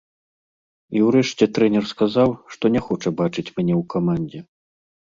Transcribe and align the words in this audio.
І 0.99 1.03
ўрэшце 1.09 1.43
трэнер 1.57 1.83
сказаў, 1.93 2.35
што 2.57 2.65
не 2.77 2.81
хоча 2.89 3.17
бачыць 3.21 3.47
мяне 3.57 3.73
ў 3.79 3.85
камандзе. 3.97 4.39